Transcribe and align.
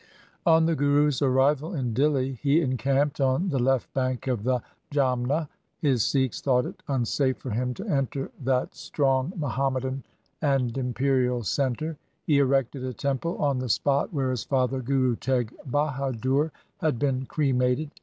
On 0.47 0.65
the 0.65 0.73
Guru's 0.75 1.21
arrival 1.21 1.75
in 1.75 1.93
Dihli 1.93 2.39
he 2.39 2.59
encamped 2.59 3.21
on 3.21 3.49
the 3.49 3.59
left 3.59 3.93
bank 3.93 4.25
of 4.25 4.41
the 4.43 4.63
Jamna. 4.89 5.47
His 5.77 6.03
Sikhs 6.03 6.41
thought 6.41 6.65
it 6.65 6.81
unsafe 6.87 7.37
for 7.37 7.51
him 7.51 7.75
to 7.75 7.85
enter 7.85 8.31
that 8.43 8.73
strong 8.73 9.31
Muhammadan 9.35 10.03
and 10.41 10.75
imperial 10.75 11.43
centre. 11.43 11.97
He 12.25 12.39
erected 12.39 12.83
a 12.83 12.93
temple 12.93 13.37
on 13.37 13.59
the 13.59 13.69
spot 13.69 14.11
where 14.11 14.31
his 14.31 14.43
father 14.43 14.81
Guru 14.81 15.17
Teg 15.17 15.53
Bahadur 15.69 16.51
had 16.79 16.97
been 16.97 17.27
cremated. 17.27 17.91